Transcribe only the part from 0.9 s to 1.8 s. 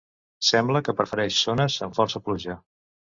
prefereix zones